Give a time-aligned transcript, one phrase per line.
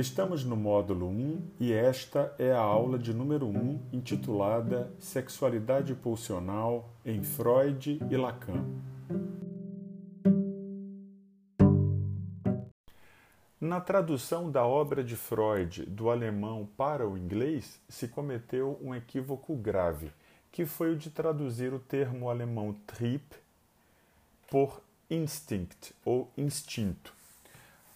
[0.00, 6.88] Estamos no módulo 1 e esta é a aula de número 1 intitulada Sexualidade Pulsional
[7.04, 8.64] em Freud e Lacan.
[13.60, 19.54] Na tradução da obra de Freud do alemão para o inglês, se cometeu um equívoco
[19.54, 20.10] grave,
[20.50, 23.20] que foi o de traduzir o termo alemão Trieb
[24.48, 24.80] por
[25.10, 27.19] instinct ou instinto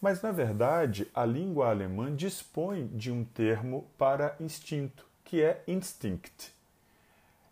[0.00, 6.52] mas, na verdade, a língua alemã dispõe de um termo para instinto, que é instinct.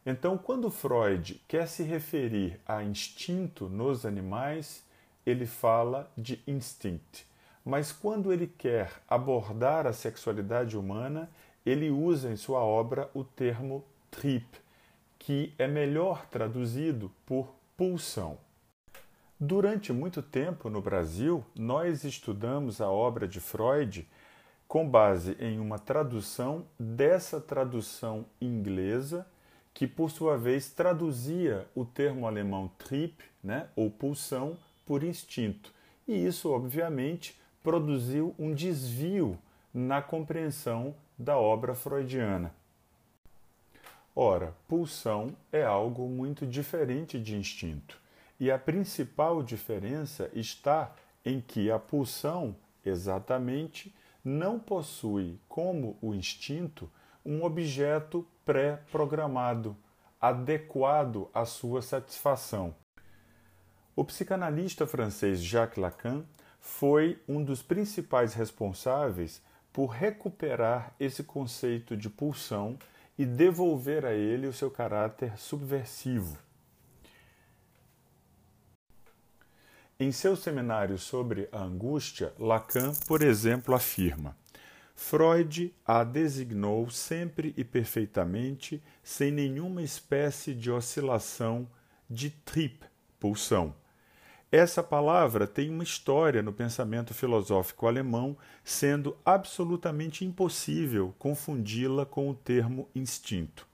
[0.06, 4.82] Então, quando Freud quer se referir a instinto nos animais,
[5.26, 7.26] ele fala de instinct.
[7.62, 11.28] Mas quando ele quer abordar a sexualidade humana,
[11.66, 14.46] ele usa em sua obra o termo trip,
[15.18, 18.38] que é melhor traduzido por pulsão.
[19.40, 24.04] Durante muito tempo no Brasil, nós estudamos a obra de Freud
[24.66, 29.24] com base em uma tradução dessa tradução inglesa,
[29.72, 35.72] que por sua vez traduzia o termo alemão trip, né, ou pulsão, por instinto.
[36.08, 39.38] E isso, obviamente, produziu um desvio
[39.72, 42.52] na compreensão da obra freudiana.
[44.16, 48.07] Ora, pulsão é algo muito diferente de instinto.
[48.40, 50.94] E a principal diferença está
[51.24, 53.94] em que a pulsão, exatamente,
[54.24, 56.90] não possui, como o instinto,
[57.24, 59.76] um objeto pré-programado,
[60.20, 62.74] adequado à sua satisfação.
[63.94, 66.24] O psicanalista francês Jacques Lacan
[66.60, 72.78] foi um dos principais responsáveis por recuperar esse conceito de pulsão
[73.18, 76.38] e devolver a ele o seu caráter subversivo.
[80.00, 84.36] Em seu seminário sobre a angústia, Lacan, por exemplo, afirma:
[84.94, 91.68] Freud a designou sempre e perfeitamente, sem nenhuma espécie de oscilação
[92.08, 92.86] de trip,
[93.18, 93.74] pulsão.
[94.52, 102.34] Essa palavra tem uma história no pensamento filosófico alemão, sendo absolutamente impossível confundi-la com o
[102.36, 103.67] termo instinto.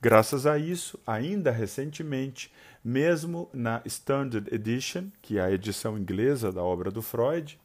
[0.00, 2.52] Graças a isso, ainda recentemente,
[2.84, 7.58] mesmo na Standard Edition, que é a edição inglesa da obra do Freud,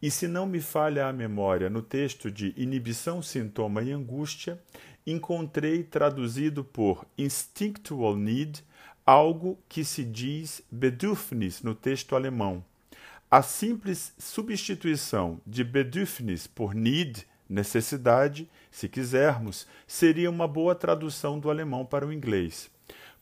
[0.00, 4.58] e se não me falha a memória, no texto de Inibição, Sintoma e Angústia,
[5.04, 8.64] encontrei traduzido por Instinctual Need
[9.04, 12.64] algo que se diz Bedürfnis no texto alemão.
[13.30, 21.50] A simples substituição de Bedürfnis por Need necessidade, se quisermos, seria uma boa tradução do
[21.50, 22.70] alemão para o inglês.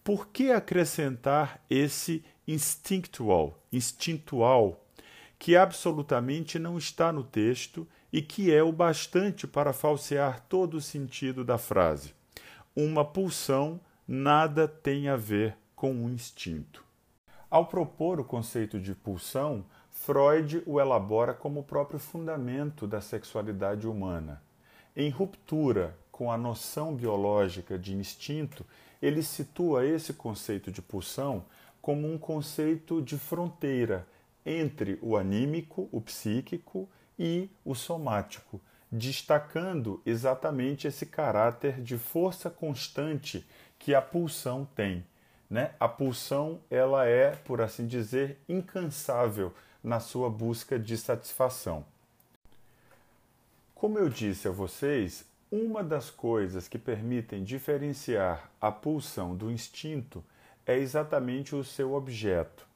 [0.02, 4.84] Por que acrescentar esse instinctual, instintual,
[5.38, 10.80] que absolutamente não está no texto e que é o bastante para falsear todo o
[10.80, 12.14] sentido da frase?
[12.74, 16.84] Uma pulsão nada tem a ver com um instinto.
[17.50, 19.64] Ao propor o conceito de pulsão,
[19.96, 24.40] Freud o elabora como o próprio fundamento da sexualidade humana.
[24.94, 28.64] Em ruptura com a noção biológica de instinto,
[29.02, 31.44] ele situa esse conceito de pulsão
[31.80, 34.06] como um conceito de fronteira
[34.44, 38.60] entre o anímico, o psíquico e o somático,
[38.92, 43.44] destacando exatamente esse caráter de força constante
[43.76, 45.04] que a pulsão tem.
[45.50, 45.72] Né?
[45.80, 49.52] A pulsão ela é, por assim dizer, incansável
[49.86, 51.84] na sua busca de satisfação.
[53.72, 60.24] Como eu disse a vocês, uma das coisas que permitem diferenciar a pulsão do instinto
[60.66, 62.66] é exatamente o seu objeto.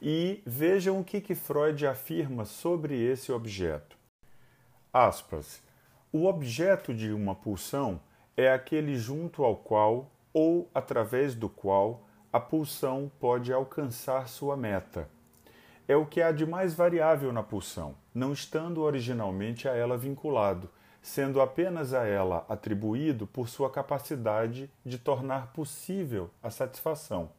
[0.00, 3.96] E vejam o que, que Freud afirma sobre esse objeto.
[4.92, 5.60] Aspas.
[6.12, 8.00] O objeto de uma pulsão
[8.36, 15.17] é aquele junto ao qual ou através do qual a pulsão pode alcançar sua meta
[15.88, 20.68] é o que há de mais variável na pulsão, não estando originalmente a ela vinculado,
[21.00, 27.30] sendo apenas a ela atribuído por sua capacidade de tornar possível a satisfação.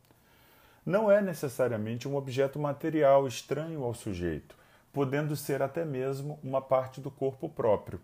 [0.83, 4.55] Não é necessariamente um objeto material estranho ao sujeito,
[4.91, 8.01] podendo ser até mesmo uma parte do corpo próprio.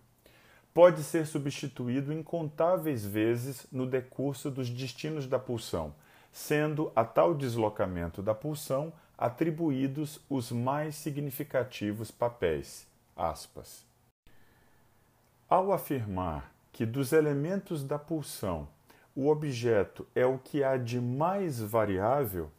[0.71, 5.95] Pode ser substituído incontáveis vezes no decurso dos destinos da pulsão,
[6.31, 12.87] sendo a tal deslocamento da pulsão atribuídos os mais significativos papéis.
[13.15, 13.85] Aspas.
[15.47, 18.67] Ao afirmar que dos elementos da pulsão
[19.15, 22.51] o objeto é o que há de mais variável,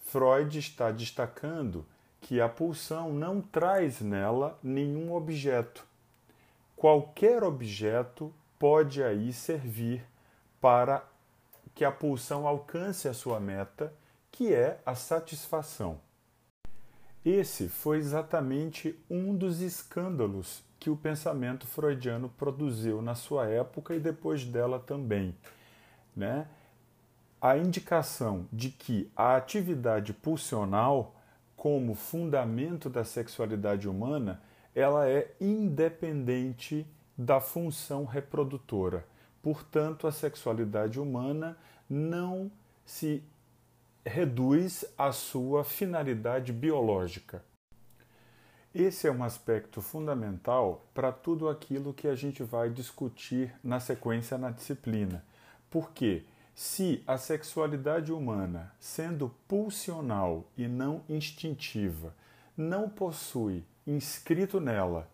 [0.00, 1.84] Freud está destacando
[2.20, 5.84] que a pulsão não traz nela nenhum objeto,
[6.74, 10.04] qualquer objeto pode aí servir
[10.60, 11.04] para
[11.74, 13.92] que a pulsão alcance a sua meta,
[14.36, 15.98] que é a satisfação.
[17.24, 23.98] Esse foi exatamente um dos escândalos que o pensamento freudiano produziu na sua época e
[23.98, 25.34] depois dela também.
[26.14, 26.46] Né?
[27.40, 31.16] A indicação de que a atividade pulsional,
[31.56, 34.42] como fundamento da sexualidade humana,
[34.74, 36.86] ela é independente
[37.16, 39.06] da função reprodutora.
[39.42, 41.56] Portanto, a sexualidade humana
[41.88, 42.52] não
[42.84, 43.24] se
[44.06, 47.44] reduz à sua finalidade biológica.
[48.72, 54.38] Esse é um aspecto fundamental para tudo aquilo que a gente vai discutir na sequência
[54.38, 55.24] na disciplina.
[55.68, 56.24] Porque
[56.54, 62.14] se a sexualidade humana, sendo pulsional e não instintiva,
[62.56, 65.10] não possui inscrito nela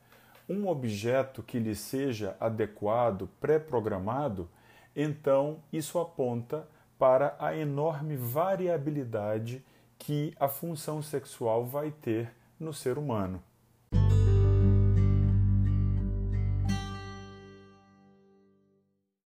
[0.48, 4.50] um objeto que lhe seja adequado, pré-programado,
[4.94, 6.68] então isso aponta
[7.02, 9.60] para a enorme variabilidade
[9.98, 13.42] que a função sexual vai ter no ser humano.